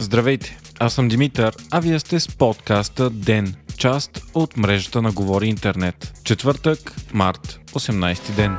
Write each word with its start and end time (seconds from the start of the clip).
Здравейте, 0.00 0.58
аз 0.80 0.94
съм 0.94 1.08
Димитър, 1.08 1.56
а 1.70 1.80
вие 1.80 1.98
сте 1.98 2.20
с 2.20 2.28
подкаста 2.28 3.10
ДЕН, 3.10 3.54
част 3.78 4.22
от 4.34 4.56
мрежата 4.56 5.02
на 5.02 5.12
Говори 5.12 5.46
Интернет. 5.46 6.20
Четвъртък, 6.24 6.94
март, 7.12 7.60
18 7.72 8.36
ден. 8.36 8.56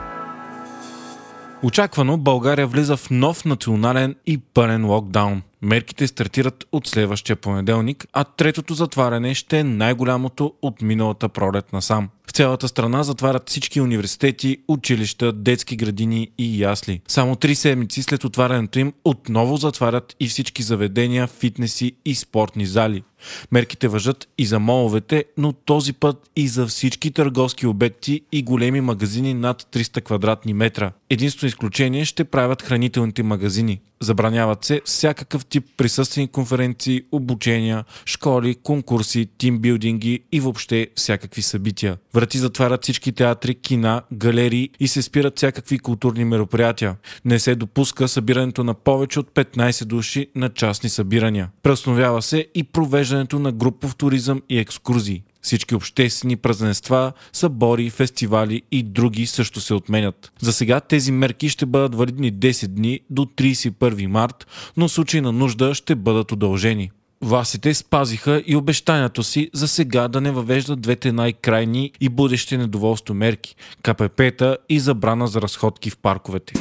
Очаквано 1.63 2.17
България 2.17 2.67
влиза 2.67 2.97
в 2.97 3.09
нов 3.09 3.45
национален 3.45 4.15
и 4.25 4.37
пълен 4.37 4.85
локдаун. 4.85 5.41
Мерките 5.61 6.07
стартират 6.07 6.65
от 6.71 6.87
следващия 6.87 7.35
понеделник, 7.35 8.07
а 8.13 8.23
третото 8.23 8.73
затваряне 8.73 9.33
ще 9.35 9.59
е 9.59 9.63
най-голямото 9.63 10.53
от 10.61 10.81
миналата 10.81 11.29
пролет 11.29 11.73
насам. 11.73 12.09
В 12.27 12.31
цялата 12.31 12.67
страна 12.67 13.03
затварят 13.03 13.49
всички 13.49 13.81
университети, 13.81 14.57
училища, 14.67 15.33
детски 15.33 15.75
градини 15.75 16.31
и 16.37 16.61
ясли. 16.61 17.01
Само 17.07 17.35
три 17.35 17.55
седмици 17.55 18.03
след 18.03 18.23
отварянето 18.23 18.79
им 18.79 18.93
отново 19.05 19.57
затварят 19.57 20.15
и 20.19 20.27
всички 20.27 20.63
заведения, 20.63 21.27
фитнеси 21.27 21.91
и 22.05 22.15
спортни 22.15 22.65
зали. 22.65 23.03
Мерките 23.51 23.87
въжат 23.87 24.27
и 24.37 24.45
за 24.45 24.59
моловете, 24.59 25.25
но 25.37 25.53
този 25.53 25.93
път 25.93 26.29
и 26.35 26.47
за 26.47 26.67
всички 26.67 27.11
търговски 27.11 27.67
обекти 27.67 28.21
и 28.31 28.43
големи 28.43 28.81
магазини 28.81 29.33
над 29.33 29.63
300 29.63 30.01
квадратни 30.01 30.53
метра. 30.53 30.91
Единствено 31.09 31.47
изключение 31.47 32.05
ще 32.05 32.23
правят 32.23 32.61
хранителните 32.61 33.23
магазини. 33.23 33.81
Забраняват 34.01 34.65
се 34.65 34.81
всякакъв 34.85 35.45
тип 35.49 35.65
присъствени 35.77 36.27
конференции, 36.27 37.01
обучения, 37.11 37.85
школи, 38.05 38.55
конкурси, 38.63 39.29
тимбилдинги 39.37 40.19
и 40.31 40.39
въобще 40.39 40.87
всякакви 40.95 41.41
събития. 41.41 41.97
Врати 42.13 42.37
затварят 42.37 42.83
всички 42.83 43.11
театри, 43.11 43.55
кина, 43.55 44.01
галерии 44.13 44.69
и 44.79 44.87
се 44.87 45.01
спират 45.01 45.37
всякакви 45.37 45.79
културни 45.79 46.25
мероприятия. 46.25 46.95
Не 47.25 47.39
се 47.39 47.55
допуска 47.55 48.07
събирането 48.07 48.63
на 48.63 48.73
повече 48.73 49.19
от 49.19 49.31
15 49.31 49.85
души 49.85 50.27
на 50.35 50.49
частни 50.49 50.89
събирания. 50.89 51.49
Преустановява 51.63 52.21
се 52.21 52.47
и 52.55 52.63
провеждането 52.63 53.39
на 53.39 53.51
групов 53.51 53.95
туризъм 53.95 54.41
и 54.49 54.59
екскурзии. 54.59 55.23
Всички 55.41 55.75
обществени 55.75 56.35
празненства, 56.35 57.11
събори, 57.33 57.89
фестивали 57.89 58.61
и 58.71 58.83
други 58.83 59.25
също 59.25 59.61
се 59.61 59.73
отменят. 59.73 60.31
За 60.39 60.53
сега 60.53 60.79
тези 60.79 61.11
мерки 61.11 61.49
ще 61.49 61.65
бъдат 61.65 61.95
валидни 61.95 62.33
10 62.33 62.67
дни 62.67 62.99
до 63.09 63.25
31 63.25 64.05
март, 64.05 64.47
но 64.77 64.87
в 64.87 64.91
случай 64.91 65.21
на 65.21 65.31
нужда 65.31 65.73
ще 65.73 65.95
бъдат 65.95 66.31
удължени. 66.31 66.91
Властите 67.21 67.73
спазиха 67.73 68.43
и 68.47 68.55
обещанието 68.55 69.23
си 69.23 69.49
за 69.53 69.67
сега 69.67 70.07
да 70.07 70.21
не 70.21 70.31
въвеждат 70.31 70.81
двете 70.81 71.11
най-крайни 71.11 71.91
и 72.01 72.09
будещи 72.09 72.57
недоволство 72.57 73.13
мерки– 73.13 73.55
КПП-та 73.83 74.57
и 74.69 74.79
забрана 74.79 75.27
за 75.27 75.41
разходки 75.41 75.89
в 75.89 75.97
парковете. 75.97 76.53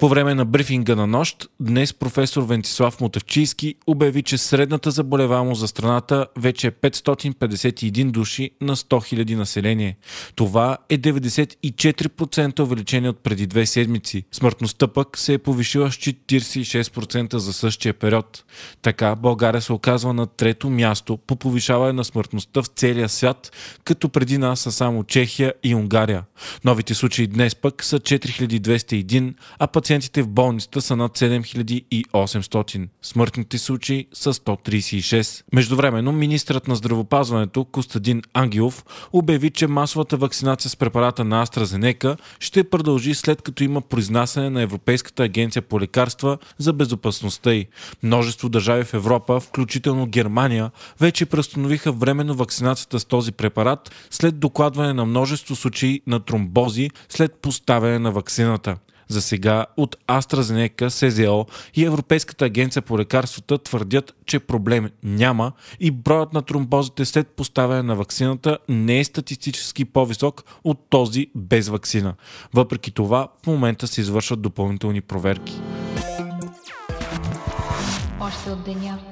По 0.00 0.08
време 0.08 0.34
на 0.34 0.44
брифинга 0.44 0.94
на 0.94 1.06
нощ, 1.06 1.48
днес 1.60 1.94
професор 1.94 2.42
Вентислав 2.42 3.00
Мотавчийски 3.00 3.74
обяви, 3.86 4.22
че 4.22 4.38
средната 4.38 4.90
заболеваемост 4.90 5.60
за 5.60 5.68
страната 5.68 6.26
вече 6.38 6.66
е 6.66 6.70
551 6.70 8.10
души 8.10 8.50
на 8.60 8.76
100 8.76 8.84
000 9.24 9.34
население. 9.34 9.96
Това 10.34 10.78
е 10.88 10.98
94% 10.98 12.60
увеличение 12.60 13.10
от 13.10 13.18
преди 13.18 13.46
две 13.46 13.66
седмици. 13.66 14.24
Смъртността 14.32 14.88
пък 14.88 15.18
се 15.18 15.34
е 15.34 15.38
повишила 15.38 15.92
с 15.92 15.96
46% 15.96 17.36
за 17.36 17.52
същия 17.52 17.94
период. 17.94 18.44
Така 18.82 19.14
България 19.14 19.60
се 19.60 19.72
оказва 19.72 20.12
на 20.12 20.26
трето 20.26 20.70
място 20.70 21.18
по 21.26 21.36
повишаване 21.36 21.92
на 21.92 22.04
смъртността 22.04 22.62
в 22.62 22.66
целия 22.66 23.08
свят, 23.08 23.52
като 23.84 24.08
преди 24.08 24.38
нас 24.38 24.60
са 24.60 24.72
само 24.72 25.04
Чехия 25.04 25.54
и 25.62 25.74
Унгария. 25.74 26.22
Новите 26.64 26.94
случаи 26.94 27.26
днес 27.26 27.54
пък 27.54 27.84
са 27.84 28.00
4201, 28.00 29.34
а 29.58 29.66
път 29.66 29.85
пациентите 29.86 30.22
в 30.22 30.28
болницата 30.28 30.82
са 30.82 30.96
над 30.96 31.18
7800. 31.18 32.88
Смъртните 33.02 33.58
случаи 33.58 34.06
са 34.12 34.34
136. 34.34 35.44
Междувременно, 35.52 36.12
министрът 36.12 36.68
на 36.68 36.76
здравопазването 36.76 37.64
Костадин 37.64 38.22
Ангелов 38.34 38.84
обяви, 39.12 39.50
че 39.50 39.66
масовата 39.66 40.16
вакцинация 40.16 40.70
с 40.70 40.76
препарата 40.76 41.24
на 41.24 41.46
AstraZeneca 41.46 42.16
ще 42.40 42.70
продължи 42.70 43.14
след 43.14 43.42
като 43.42 43.64
има 43.64 43.80
произнасяне 43.80 44.50
на 44.50 44.62
Европейската 44.62 45.22
агенция 45.22 45.62
по 45.62 45.80
лекарства 45.80 46.38
за 46.58 46.72
безопасността 46.72 47.52
й. 47.52 47.66
Множество 48.02 48.48
държави 48.48 48.84
в 48.84 48.94
Европа, 48.94 49.40
включително 49.40 50.06
Германия, 50.06 50.70
вече 51.00 51.26
преустановиха 51.26 51.92
временно 51.92 52.34
вакцинацията 52.34 53.00
с 53.00 53.04
този 53.04 53.32
препарат 53.32 53.90
след 54.10 54.38
докладване 54.38 54.92
на 54.92 55.04
множество 55.04 55.56
случаи 55.56 56.00
на 56.06 56.20
тромбози 56.20 56.90
след 57.08 57.34
поставяне 57.34 57.98
на 57.98 58.10
вакцината. 58.10 58.76
За 59.08 59.22
сега 59.22 59.66
от 59.76 59.96
AstraZeneca, 60.08 60.88
СЗО 60.88 61.46
и 61.74 61.84
Европейската 61.84 62.44
агенция 62.44 62.82
по 62.82 62.98
лекарствата 62.98 63.58
твърдят, 63.58 64.14
че 64.26 64.38
проблем 64.38 64.90
няма 65.02 65.52
и 65.80 65.90
броят 65.90 66.32
на 66.32 66.42
тромбозите 66.42 67.04
след 67.04 67.28
поставяне 67.28 67.82
на 67.82 67.96
вакцината 67.96 68.58
не 68.68 68.98
е 68.98 69.04
статистически 69.04 69.84
по-висок 69.84 70.44
от 70.64 70.78
този 70.90 71.26
без 71.34 71.68
вакцина. 71.68 72.14
Въпреки 72.54 72.90
това, 72.90 73.28
в 73.42 73.46
момента 73.46 73.86
се 73.86 74.00
извършват 74.00 74.42
допълнителни 74.42 75.00
проверки. 75.00 75.60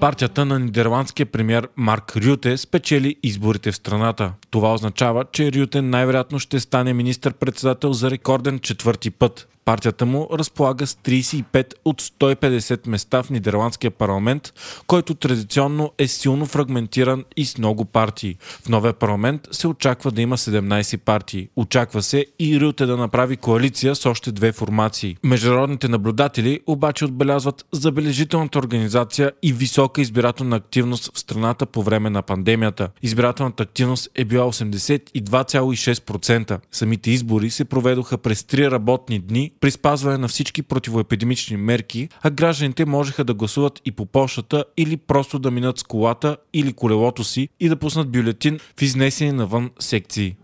Партията 0.00 0.44
на 0.44 0.59
нидерландския 0.59 1.26
премьер 1.26 1.69
Марк 1.76 2.16
Рюте 2.16 2.56
спечели 2.56 3.16
изборите 3.22 3.72
в 3.72 3.76
страната. 3.76 4.32
Това 4.50 4.75
означава, 4.75 5.25
че 5.32 5.53
Рюте 5.53 5.82
най-вероятно 5.82 6.38
ще 6.38 6.61
стане 6.61 6.94
министър-председател 6.94 7.93
за 7.93 8.11
рекорден 8.11 8.59
четвърти 8.59 9.11
път. 9.11 9.49
Партията 9.64 10.06
му 10.06 10.28
разполага 10.32 10.86
с 10.86 10.94
35 10.94 11.72
от 11.84 12.02
150 12.02 12.88
места 12.88 13.22
в 13.22 13.30
Нидерландския 13.30 13.91
парламент, 13.91 14.52
който 14.86 15.14
традиционно 15.14 15.92
е 15.98 16.08
силно 16.08 16.47
фрагментиран 16.47 17.25
и 17.36 17.47
с 17.47 17.58
много 17.58 17.84
партии. 17.84 18.36
В 18.64 18.69
новия 18.69 18.92
парламент 18.92 19.48
се 19.52 19.69
очаква 19.69 20.10
да 20.10 20.22
има 20.22 20.36
17 20.36 20.98
партии. 20.98 21.48
Очаква 21.56 22.02
се 22.02 22.26
и 22.38 22.60
Рюте 22.60 22.86
да 22.86 22.97
направи 22.97 23.36
коалиция 23.36 23.94
с 23.94 24.06
още 24.06 24.32
две 24.32 24.52
формации. 24.52 25.16
Международните 25.22 25.88
наблюдатели 25.88 26.60
обаче 26.66 27.04
отбелязват 27.04 27.66
забележителната 27.72 28.58
организация 28.58 29.32
и 29.42 29.52
висока 29.52 30.00
избирателна 30.00 30.56
активност 30.56 31.10
в 31.14 31.19
страната 31.19 31.66
по 31.66 31.82
време 31.82 32.10
на 32.10 32.22
пандемията. 32.22 32.88
Избирателната 33.02 33.62
активност 33.62 34.08
е 34.14 34.25
била 34.25 34.44
82,6%. 34.44 36.58
Самите 36.72 37.10
избори 37.10 37.50
се 37.50 37.64
проведоха 37.64 38.19
през 38.19 38.42
3 38.42 38.70
работни 38.70 39.19
дни 39.19 39.50
при 39.64 39.70
спазване 39.70 40.19
на 40.19 40.28
всички 40.28 40.62
противоепидемични 40.62 41.56
мерки, 41.56 42.08
а 42.22 42.30
гражданите 42.30 42.84
можеха 42.84 43.25
да 43.25 43.34
гласуват 43.34 43.80
и 43.84 43.92
по 43.92 44.06
почтата 44.06 44.64
или 44.76 44.97
просто 44.97 45.38
да 45.38 45.50
минат 45.50 45.78
с 45.78 45.82
колата 45.82 46.36
или 46.52 46.72
колелото 46.72 47.25
си 47.25 47.48
и 47.60 47.69
да 47.69 47.76
пуснат 47.76 48.10
бюлетин 48.10 48.58
в 48.78 48.82
изнесени 48.82 49.32
навън 49.32 49.70
секции. 49.78 50.36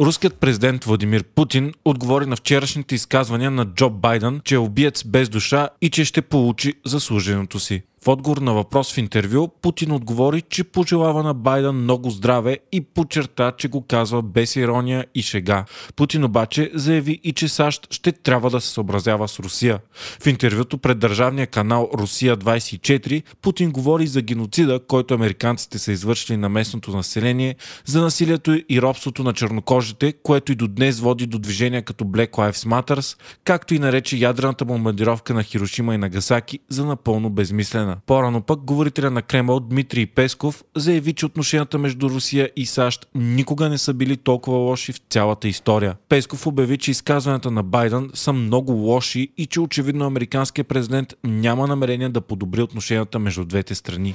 Руският 0.00 0.34
президент 0.34 0.84
Владимир 0.84 1.24
Путин 1.24 1.72
отговори 1.84 2.26
на 2.26 2.36
вчерашните 2.36 2.94
изказвания 2.94 3.50
на 3.50 3.64
Джо 3.66 3.90
Байден, 3.90 4.40
че 4.44 4.54
е 4.54 4.58
убиец 4.58 5.04
без 5.04 5.28
душа 5.28 5.68
и 5.80 5.90
че 5.90 6.04
ще 6.04 6.22
получи 6.22 6.74
заслуженото 6.84 7.60
си. 7.60 7.82
В 8.04 8.08
отговор 8.08 8.36
на 8.36 8.52
въпрос 8.54 8.94
в 8.94 8.98
интервю, 8.98 9.48
Путин 9.62 9.92
отговори, 9.92 10.42
че 10.42 10.64
пожелава 10.64 11.22
на 11.22 11.34
Байден 11.34 11.74
много 11.74 12.10
здраве 12.10 12.58
и 12.72 12.80
подчерта, 12.80 13.52
че 13.58 13.68
го 13.68 13.82
казва 13.86 14.22
без 14.22 14.56
ирония 14.56 15.06
и 15.14 15.22
шега. 15.22 15.64
Путин 15.96 16.24
обаче 16.24 16.70
заяви 16.74 17.20
и 17.24 17.32
че 17.32 17.48
САЩ 17.48 17.94
ще 17.94 18.12
трябва 18.12 18.50
да 18.50 18.60
се 18.60 18.68
съобразява 18.68 19.28
с 19.28 19.38
Русия. 19.38 19.78
В 20.20 20.26
интервюто 20.26 20.78
пред 20.78 20.98
държавния 20.98 21.46
канал 21.46 21.90
Русия 21.94 22.36
24, 22.36 23.22
Путин 23.42 23.70
говори 23.70 24.06
за 24.06 24.22
геноцида, 24.22 24.80
който 24.88 25.14
американците 25.14 25.78
са 25.78 25.92
извършили 25.92 26.36
на 26.36 26.48
местното 26.48 26.96
население, 26.96 27.56
за 27.84 28.00
насилието 28.00 28.60
и 28.68 28.82
робството 28.82 29.24
на 29.24 29.32
чернокожите, 29.32 30.12
което 30.22 30.52
и 30.52 30.54
до 30.54 30.68
днес 30.68 31.00
води 31.00 31.26
до 31.26 31.38
движения 31.38 31.82
като 31.82 32.04
Black 32.04 32.30
Lives 32.30 32.68
Matter, 32.68 33.18
както 33.44 33.74
и 33.74 33.78
нарече 33.78 34.16
ядрената 34.16 34.64
бомбардировка 34.64 35.34
на 35.34 35.42
Хирошима 35.42 35.94
и 35.94 35.98
Нагасаки 35.98 36.58
за 36.68 36.84
напълно 36.84 37.30
безмислена. 37.30 37.93
По-рано 38.06 38.42
пък 38.42 38.60
говорителя 38.60 39.10
на 39.10 39.22
Кремъл 39.22 39.60
Дмитрий 39.60 40.06
Песков 40.06 40.64
заяви, 40.76 41.12
че 41.12 41.26
отношенията 41.26 41.78
между 41.78 42.10
Русия 42.10 42.50
и 42.56 42.66
САЩ 42.66 43.06
никога 43.14 43.68
не 43.68 43.78
са 43.78 43.94
били 43.94 44.16
толкова 44.16 44.58
лоши 44.58 44.92
в 44.92 45.00
цялата 45.10 45.48
история. 45.48 45.96
Песков 46.08 46.46
обяви, 46.46 46.78
че 46.78 46.90
изказванията 46.90 47.50
на 47.50 47.62
Байден 47.62 48.10
са 48.14 48.32
много 48.32 48.72
лоши 48.72 49.28
и 49.36 49.46
че 49.46 49.60
очевидно 49.60 50.06
американският 50.06 50.68
президент 50.68 51.14
няма 51.24 51.66
намерение 51.66 52.08
да 52.08 52.20
подобри 52.20 52.62
отношенията 52.62 53.18
между 53.18 53.44
двете 53.44 53.74
страни. 53.74 54.14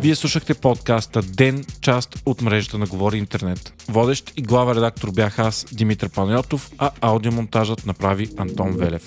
Вие 0.00 0.14
слушахте 0.14 0.54
подкаста 0.54 1.22
Ден, 1.22 1.64
част 1.80 2.22
от 2.26 2.42
мрежата 2.42 2.78
на 2.78 2.86
Говори 2.86 3.18
Интернет. 3.18 3.84
Водещ 3.88 4.32
и 4.36 4.42
глава 4.42 4.74
редактор 4.74 5.10
бях 5.10 5.38
аз, 5.38 5.66
Димитър 5.72 6.08
Панайотов, 6.08 6.70
а 6.78 6.90
аудиомонтажът 7.00 7.86
направи 7.86 8.28
Антон 8.36 8.72
Велев. 8.72 9.06